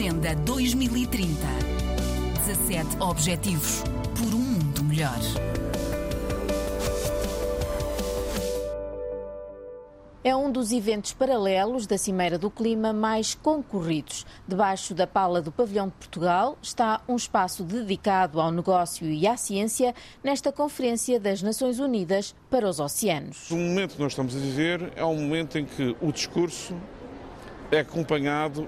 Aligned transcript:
Agenda 0.00 0.34
2030. 0.34 1.28
17 2.46 3.02
Objetivos 3.02 3.84
por 4.16 4.34
um 4.34 4.38
mundo 4.38 4.82
melhor. 4.82 5.18
É 10.24 10.34
um 10.34 10.50
dos 10.50 10.72
eventos 10.72 11.12
paralelos 11.12 11.86
da 11.86 11.98
Cimeira 11.98 12.38
do 12.38 12.50
Clima 12.50 12.94
mais 12.94 13.34
concorridos. 13.34 14.24
Debaixo 14.48 14.94
da 14.94 15.06
pala 15.06 15.42
do 15.42 15.52
Pavilhão 15.52 15.88
de 15.88 15.92
Portugal 15.92 16.56
está 16.62 17.02
um 17.06 17.16
espaço 17.16 17.62
dedicado 17.62 18.40
ao 18.40 18.50
negócio 18.50 19.06
e 19.06 19.26
à 19.26 19.36
ciência 19.36 19.94
nesta 20.24 20.50
Conferência 20.50 21.20
das 21.20 21.42
Nações 21.42 21.78
Unidas 21.78 22.34
para 22.48 22.66
os 22.66 22.80
Oceanos. 22.80 23.50
O 23.50 23.56
momento 23.56 23.96
que 23.96 24.00
nós 24.00 24.12
estamos 24.12 24.34
a 24.34 24.38
viver 24.38 24.94
é 24.96 25.04
um 25.04 25.20
momento 25.20 25.58
em 25.58 25.66
que 25.66 25.94
o 26.00 26.10
discurso 26.10 26.74
é 27.70 27.80
acompanhado 27.80 28.66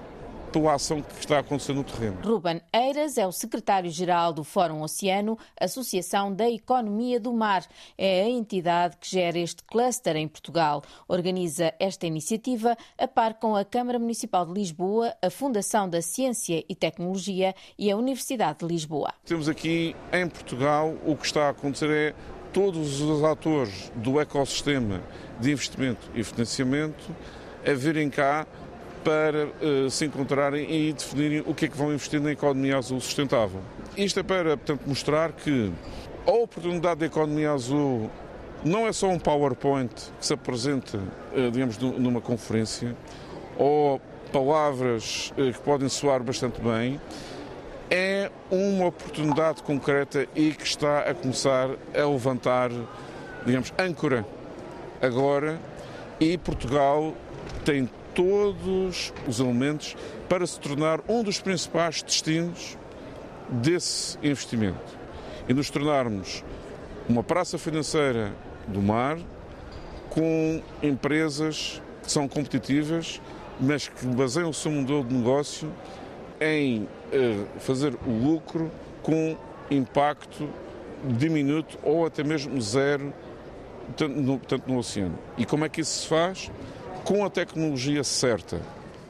pela 0.53 0.75
ação 0.75 1.01
que 1.01 1.19
está 1.19 1.39
acontecendo 1.39 1.77
no 1.77 1.83
terreno. 1.83 2.17
Ruben 2.23 2.61
Eiras 2.71 3.17
é 3.17 3.25
o 3.25 3.31
secretário-geral 3.31 4.31
do 4.31 4.43
Fórum 4.43 4.83
Oceano, 4.83 5.37
Associação 5.59 6.31
da 6.31 6.47
Economia 6.47 7.19
do 7.19 7.33
Mar. 7.33 7.65
É 7.97 8.21
a 8.21 8.29
entidade 8.29 8.95
que 8.97 9.09
gera 9.09 9.39
este 9.39 9.63
cluster 9.63 10.15
em 10.15 10.27
Portugal. 10.27 10.83
Organiza 11.07 11.73
esta 11.79 12.05
iniciativa 12.05 12.77
a 12.99 13.07
par 13.07 13.33
com 13.33 13.55
a 13.55 13.65
Câmara 13.65 13.97
Municipal 13.97 14.45
de 14.45 14.53
Lisboa, 14.53 15.15
a 15.21 15.31
Fundação 15.31 15.89
da 15.89 16.03
Ciência 16.03 16.63
e 16.69 16.75
Tecnologia 16.75 17.55
e 17.77 17.89
a 17.89 17.97
Universidade 17.97 18.59
de 18.59 18.65
Lisboa. 18.67 19.11
Temos 19.25 19.49
aqui 19.49 19.95
em 20.11 20.29
Portugal 20.29 20.93
o 21.03 21.15
que 21.15 21.25
está 21.25 21.47
a 21.47 21.49
acontecer 21.49 21.89
é 21.89 22.15
todos 22.53 23.01
os 23.01 23.23
atores 23.23 23.91
do 23.95 24.19
ecossistema 24.19 25.01
de 25.39 25.51
investimento 25.51 26.11
e 26.13 26.23
financiamento 26.23 27.03
a 27.65 27.73
virem 27.73 28.09
cá 28.09 28.45
para 29.03 29.47
uh, 29.47 29.89
se 29.89 30.05
encontrarem 30.05 30.69
e 30.69 30.93
definirem 30.93 31.43
o 31.45 31.53
que 31.53 31.65
é 31.65 31.67
que 31.67 31.77
vão 31.77 31.91
investir 31.91 32.21
na 32.21 32.31
economia 32.31 32.77
azul 32.77 32.99
sustentável. 32.99 33.61
Isto 33.97 34.19
é 34.19 34.23
para, 34.23 34.57
portanto, 34.57 34.81
mostrar 34.85 35.31
que 35.31 35.71
a 36.25 36.31
oportunidade 36.31 37.01
da 37.01 37.05
economia 37.05 37.51
azul 37.51 38.09
não 38.63 38.87
é 38.87 38.93
só 38.93 39.09
um 39.09 39.19
PowerPoint 39.19 39.93
que 40.19 40.25
se 40.25 40.33
apresenta, 40.33 40.97
uh, 40.97 41.51
digamos, 41.51 41.77
numa 41.77 42.21
conferência, 42.21 42.95
ou 43.57 43.99
palavras 44.31 45.31
uh, 45.37 45.51
que 45.51 45.59
podem 45.59 45.89
soar 45.89 46.23
bastante 46.23 46.61
bem, 46.61 46.99
é 47.89 48.31
uma 48.49 48.87
oportunidade 48.87 49.61
concreta 49.61 50.27
e 50.35 50.51
que 50.51 50.63
está 50.63 50.99
a 50.99 51.13
começar 51.13 51.69
a 51.93 52.05
levantar, 52.05 52.71
digamos, 53.45 53.71
âncora 53.77 54.25
agora 55.01 55.59
e 56.19 56.37
Portugal 56.37 57.13
tem 57.65 57.89
todos 58.13 59.13
os 59.27 59.39
elementos 59.39 59.95
para 60.29 60.45
se 60.45 60.59
tornar 60.59 61.01
um 61.07 61.23
dos 61.23 61.39
principais 61.39 62.01
destinos 62.01 62.77
desse 63.49 64.17
investimento 64.23 64.97
e 65.47 65.53
nos 65.53 65.69
tornarmos 65.69 66.43
uma 67.07 67.23
praça 67.23 67.57
financeira 67.57 68.33
do 68.67 68.81
mar 68.81 69.17
com 70.09 70.61
empresas 70.81 71.81
que 72.01 72.11
são 72.11 72.27
competitivas, 72.27 73.21
mas 73.59 73.87
que 73.87 74.05
baseiam 74.05 74.49
o 74.49 74.53
seu 74.53 74.71
modelo 74.71 75.03
de 75.03 75.13
negócio 75.13 75.71
em 76.39 76.87
eh, 77.11 77.45
fazer 77.59 77.95
o 78.05 78.11
lucro 78.11 78.71
com 79.01 79.35
impacto 79.69 80.49
diminuto 81.03 81.77
ou 81.83 82.05
até 82.05 82.23
mesmo 82.23 82.59
zero, 82.61 83.13
tanto 83.97 84.19
no, 84.19 84.37
tanto 84.39 84.71
no 84.71 84.77
oceano. 84.77 85.17
E 85.37 85.45
como 85.45 85.65
é 85.65 85.69
que 85.69 85.81
isso 85.81 86.01
se 86.01 86.07
faz? 86.07 86.51
Com 87.03 87.25
a 87.25 87.29
tecnologia 87.29 88.03
certa. 88.03 88.61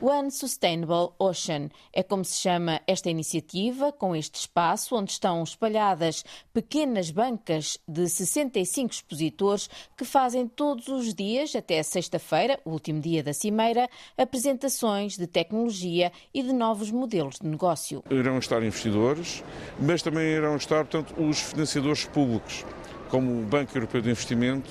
One 0.01 0.31
Sustainable 0.31 1.13
Ocean 1.17 1.69
é 1.93 2.03
como 2.03 2.25
se 2.25 2.37
chama 2.37 2.81
esta 2.85 3.09
iniciativa, 3.09 3.89
com 3.93 4.13
este 4.13 4.35
espaço 4.35 4.97
onde 4.97 5.11
estão 5.11 5.41
espalhadas 5.41 6.25
pequenas 6.51 7.09
bancas 7.09 7.77
de 7.87 8.09
65 8.09 8.91
expositores 8.91 9.69
que 9.95 10.03
fazem 10.03 10.45
todos 10.45 10.89
os 10.89 11.13
dias, 11.13 11.55
até 11.55 11.81
sexta-feira, 11.83 12.59
o 12.65 12.71
último 12.71 12.99
dia 12.99 13.23
da 13.23 13.31
Cimeira, 13.31 13.87
apresentações 14.17 15.15
de 15.15 15.25
tecnologia 15.25 16.11
e 16.33 16.43
de 16.43 16.51
novos 16.51 16.91
modelos 16.91 17.37
de 17.39 17.47
negócio. 17.47 18.03
Irão 18.09 18.39
estar 18.39 18.61
investidores, 18.61 19.41
mas 19.79 20.01
também 20.01 20.27
irão 20.27 20.57
estar, 20.57 20.83
portanto, 20.83 21.13
os 21.17 21.39
financiadores 21.39 22.05
públicos, 22.05 22.65
como 23.07 23.39
o 23.39 23.45
Banco 23.45 23.77
Europeu 23.77 24.01
de 24.01 24.09
Investimento 24.09 24.69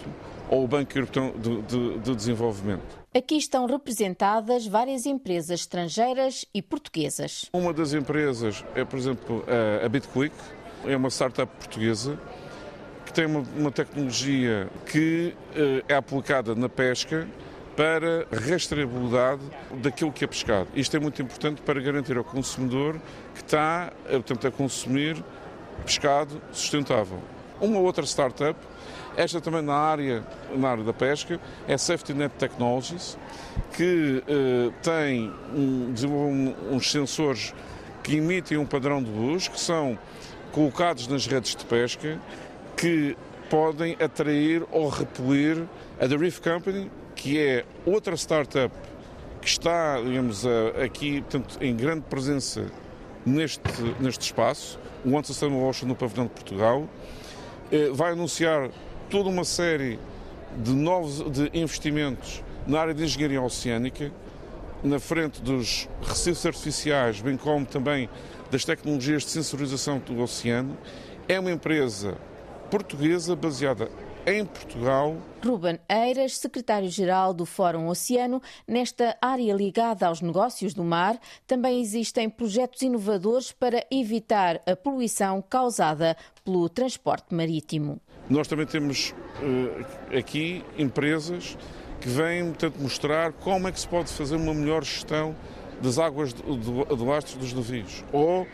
ou 0.50 0.64
o 0.64 0.68
Banco 0.68 0.94
Europeu 0.94 1.34
de, 1.38 1.62
de, 1.62 1.98
de 2.00 2.14
Desenvolvimento. 2.14 3.01
Aqui 3.14 3.36
estão 3.36 3.66
representadas 3.66 4.66
várias 4.66 5.04
empresas 5.04 5.60
estrangeiras 5.60 6.46
e 6.54 6.62
portuguesas. 6.62 7.44
Uma 7.52 7.70
das 7.70 7.92
empresas 7.92 8.64
é, 8.74 8.86
por 8.86 8.98
exemplo, 8.98 9.44
a 9.84 9.86
BitQuick, 9.86 10.34
é 10.86 10.96
uma 10.96 11.10
startup 11.10 11.54
portuguesa 11.58 12.18
que 13.04 13.12
tem 13.12 13.26
uma, 13.26 13.70
tecnologia 13.70 14.66
que 14.86 15.34
uh, 15.50 15.84
é 15.86 15.94
aplicada 15.94 16.54
na 16.54 16.70
pesca 16.70 17.28
para 17.76 18.26
rastreabilidade 18.32 19.42
daquilo 19.82 20.10
que 20.10 20.24
é 20.24 20.26
pescado. 20.26 20.68
Isto 20.74 20.96
é 20.96 21.00
muito 21.00 21.20
importante 21.20 21.60
para 21.60 21.78
garantir 21.82 22.16
ao 22.16 22.24
consumidor 22.24 22.98
que 23.34 23.42
está 23.42 23.92
eh, 24.06 24.12
portanto, 24.12 24.46
a 24.46 24.50
consumir 24.50 25.22
pescado 25.84 26.40
sustentável. 26.50 27.18
Uma 27.60 27.78
outra 27.78 28.04
startup 28.06 28.58
esta 29.16 29.40
também 29.40 29.62
na 29.62 29.74
área, 29.74 30.24
na 30.54 30.70
área 30.70 30.84
da 30.84 30.92
pesca 30.92 31.38
é 31.68 31.76
Safety 31.76 32.14
Net 32.14 32.34
Technologies, 32.36 33.18
que 33.76 34.22
uh, 34.26 34.72
tem 34.82 35.32
um, 35.54 35.92
desenvolve 35.92 36.56
uns 36.70 36.90
sensores 36.90 37.54
que 38.02 38.16
emitem 38.16 38.58
um 38.58 38.66
padrão 38.66 39.02
de 39.02 39.10
luz, 39.10 39.48
que 39.48 39.60
são 39.60 39.98
colocados 40.50 41.06
nas 41.06 41.26
redes 41.26 41.54
de 41.54 41.64
pesca, 41.64 42.18
que 42.76 43.16
podem 43.48 43.96
atrair 44.00 44.64
ou 44.70 44.88
repelir 44.88 45.64
a 46.00 46.08
The 46.08 46.16
Reef 46.16 46.40
Company, 46.40 46.90
que 47.14 47.38
é 47.38 47.64
outra 47.84 48.16
startup 48.16 48.74
que 49.40 49.48
está, 49.48 50.00
digamos, 50.00 50.44
aqui 50.82 51.20
portanto, 51.20 51.58
em 51.60 51.76
grande 51.76 52.02
presença 52.02 52.66
neste, 53.26 53.60
neste 54.00 54.26
espaço, 54.26 54.78
o 55.04 55.12
One 55.12 55.24
Sustainable 55.24 55.64
Ocean 55.64 55.88
no 55.88 55.94
pavilhão 55.94 56.26
de 56.26 56.32
Portugal, 56.32 56.88
eh, 57.70 57.90
vai 57.92 58.12
anunciar 58.12 58.70
toda 59.12 59.28
uma 59.28 59.44
série 59.44 59.98
de 60.56 60.72
novos 60.72 61.30
de 61.30 61.50
investimentos 61.52 62.42
na 62.66 62.80
área 62.80 62.94
de 62.94 63.04
engenharia 63.04 63.42
oceânica, 63.42 64.10
na 64.82 64.98
frente 64.98 65.42
dos 65.42 65.86
recifes 66.00 66.46
artificiais, 66.46 67.20
bem 67.20 67.36
como 67.36 67.66
também 67.66 68.08
das 68.50 68.64
tecnologias 68.64 69.22
de 69.22 69.28
sensorização 69.28 69.98
do 69.98 70.18
oceano. 70.18 70.78
É 71.28 71.38
uma 71.38 71.50
empresa 71.50 72.16
portuguesa 72.70 73.36
baseada 73.36 73.90
em 74.26 74.46
Portugal. 74.46 75.18
Ruben 75.44 75.78
Eiras, 75.90 76.38
secretário-geral 76.38 77.34
do 77.34 77.44
Fórum 77.44 77.88
Oceano, 77.88 78.40
nesta 78.66 79.14
área 79.20 79.52
ligada 79.52 80.06
aos 80.06 80.22
negócios 80.22 80.72
do 80.72 80.84
mar, 80.84 81.20
também 81.46 81.82
existem 81.82 82.30
projetos 82.30 82.80
inovadores 82.80 83.52
para 83.52 83.84
evitar 83.90 84.62
a 84.66 84.74
poluição 84.74 85.42
causada 85.42 86.16
pelo 86.42 86.66
transporte 86.70 87.34
marítimo. 87.34 88.00
Nós 88.32 88.48
também 88.48 88.64
temos 88.64 89.14
uh, 89.42 90.16
aqui 90.16 90.64
empresas 90.78 91.58
que 92.00 92.08
vêm 92.08 92.46
portanto, 92.46 92.76
mostrar 92.80 93.30
como 93.32 93.68
é 93.68 93.72
que 93.72 93.78
se 93.78 93.86
pode 93.86 94.10
fazer 94.10 94.36
uma 94.36 94.54
melhor 94.54 94.82
gestão 94.82 95.36
das 95.82 95.98
águas 95.98 96.32
de 96.32 97.04
lastro 97.04 97.38
dos 97.38 97.52
navios 97.52 98.02
ou 98.10 98.46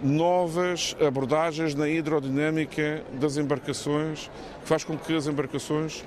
novas 0.00 0.94
abordagens 1.04 1.74
na 1.74 1.88
hidrodinâmica 1.88 3.02
das 3.14 3.36
embarcações 3.36 4.30
que 4.62 4.68
faz 4.68 4.84
com 4.84 4.96
que 4.96 5.16
as 5.16 5.26
embarcações 5.26 6.02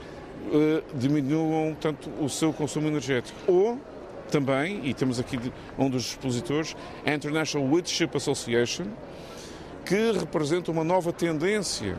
uh, 0.47 0.81
diminuam 0.97 1.75
tanto 1.81 2.09
o 2.17 2.29
seu 2.29 2.53
consumo 2.53 2.87
energético. 2.87 3.37
Ou 3.45 3.77
também, 4.31 4.85
e 4.85 4.93
temos 4.93 5.19
aqui 5.19 5.37
um 5.77 5.89
dos 5.89 6.11
expositores, 6.11 6.77
a 7.05 7.13
International 7.13 7.67
Woodship 7.67 8.15
Association, 8.15 8.85
que 9.85 10.13
representa 10.13 10.71
uma 10.71 10.85
nova 10.85 11.11
tendência 11.11 11.97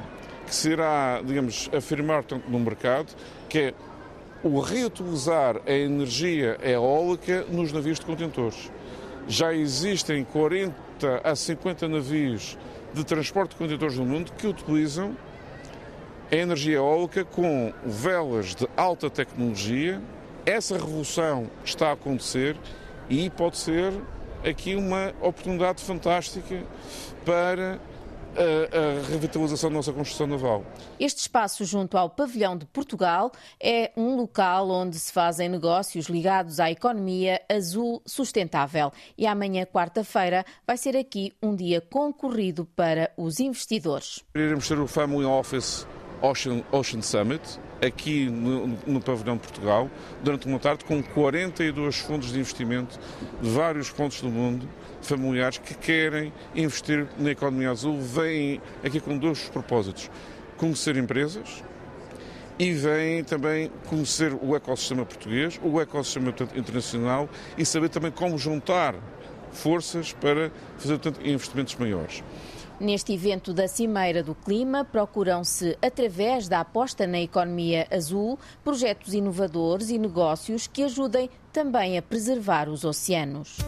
que 0.52 0.56
se 0.56 0.69
irá, 0.69 1.22
digamos, 1.25 1.70
afirmar 1.75 2.25
tanto 2.25 2.50
no 2.50 2.60
mercado, 2.60 3.14
que 3.49 3.58
é 3.58 3.75
o 4.44 4.60
reutilizar 4.60 5.62
a 5.66 5.72
energia 5.72 6.58
eólica 6.62 7.46
nos 7.49 7.72
navios 7.72 7.99
de 7.99 8.04
contentores. 8.04 8.70
Já 9.26 9.54
existem 9.54 10.22
40 10.25 10.75
a 11.25 11.34
50 11.34 11.88
navios 11.88 12.58
de 12.93 13.02
transporte 13.02 13.52
de 13.52 13.56
contentores 13.56 13.96
no 13.96 14.04
mundo 14.04 14.31
que 14.37 14.46
utilizam 14.46 15.16
a 16.31 16.37
energia 16.37 16.76
eólica 16.76 17.25
com 17.25 17.72
velas 17.87 18.55
de 18.55 18.69
alta 18.76 19.08
tecnologia. 19.08 20.02
Essa 20.44 20.75
revolução 20.75 21.48
está 21.64 21.88
a 21.88 21.93
acontecer 21.93 22.58
e 23.08 23.31
pode 23.31 23.56
ser 23.56 23.90
aqui 24.44 24.75
uma 24.75 25.14
oportunidade 25.22 25.82
fantástica 25.82 26.62
para 27.25 27.81
a, 28.37 28.76
a, 28.76 29.11
revitalização 29.11 29.70
da 29.70 29.76
nossa 29.76 29.93
construção 29.93 30.26
naval. 30.26 30.64
Este 30.99 31.20
espaço, 31.20 31.64
junto 31.64 31.96
ao 31.96 32.11
Pavilhão 32.11 32.56
de 32.56 32.67
Portugal, 32.67 33.32
é 33.61 33.93
um 33.96 34.17
local 34.17 34.70
onde 34.70 34.99
se 34.99 35.12
fazem 35.12 35.49
negócios 35.49 36.06
ligados 36.06 36.61
à 36.61 36.70
economia 36.70 37.40
azul 37.49 38.02
sustentável. 38.06 38.93
E 39.17 39.26
amanhã, 39.26 39.64
quarta-feira, 39.64 40.44
vai 40.67 40.76
ser 40.76 40.96
aqui 40.96 41.32
um 41.43 41.55
dia 41.55 41.81
concorrido 41.81 42.64
para 42.76 43.11
os 43.17 43.40
investidores. 43.40 44.25
Iremos 44.34 44.69
ter 44.69 44.79
o 44.79 44.87
Family 44.87 45.25
Office 45.25 45.87
Ocean, 46.22 46.62
Ocean 46.70 47.02
Summit, 47.02 47.58
aqui 47.84 48.30
no, 48.30 48.69
no, 48.86 49.00
Pavilhão 49.00 49.36
de 49.36 49.42
Portugal, 49.42 49.90
durante 50.22 50.46
uma 50.46 50.60
tarde, 50.60 50.84
com 50.84 51.02
42 51.02 51.96
fundos 51.96 52.32
de 52.32 52.38
investimento 52.38 52.98
de 53.40 53.50
vários 53.50 53.90
pontos 53.90 54.20
do 54.22 54.30
mundo, 54.30 54.69
familiares, 55.02 55.58
que 55.58 55.74
querem 55.74 56.32
investir 56.54 57.08
na 57.19 57.32
economia 57.32 57.72
azul, 57.72 58.00
vêm 58.00 58.60
aqui 58.84 59.00
com 59.00 59.19
dois 59.19 59.48
propósitos: 59.48 60.08
conhecer 60.56 60.96
empresas 60.96 61.64
e 62.56 62.72
vêm 62.72 63.24
também 63.24 63.70
conhecer 63.88 64.32
o 64.40 64.54
ecossistema 64.54 65.04
português, 65.04 65.58
o 65.60 65.80
ecossistema 65.80 66.32
internacional 66.54 67.28
e 67.58 67.66
saber 67.66 67.88
também 67.88 68.12
como 68.12 68.38
juntar 68.38 68.94
forças 69.50 70.12
para 70.12 70.52
fazer 70.78 70.98
portanto, 70.98 71.26
investimentos 71.26 71.74
maiores. 71.76 72.22
Neste 72.82 73.12
evento 73.12 73.55
da 73.55 73.69
Cimeira 73.69 74.25
do 74.25 74.34
Clima, 74.34 74.84
procuram-se, 74.84 75.79
através 75.81 76.49
da 76.49 76.58
aposta 76.58 77.06
na 77.06 77.20
economia 77.20 77.87
azul, 77.93 78.37
projetos 78.64 79.14
inovadores 79.14 79.88
e 79.90 79.96
negócios 79.96 80.67
que 80.67 80.82
ajudem 80.82 81.31
também 81.52 81.96
a 81.96 82.02
preservar 82.02 82.69
os 82.69 82.84
oceanos. 82.84 83.58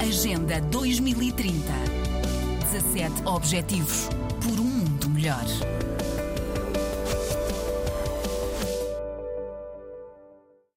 Agenda 0.00 0.58
2030 0.58 1.58
17 2.72 3.26
Objetivos 3.26 4.08
por 4.40 4.58
um 4.58 4.64
mundo 4.64 5.10
melhor. 5.10 5.44